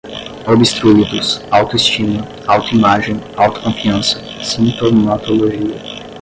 obstruídos, 0.47 1.39
autoestima, 1.51 2.27
autoimagem, 2.47 3.21
autoconfiança, 3.37 4.19
sintomatologia 4.43 5.79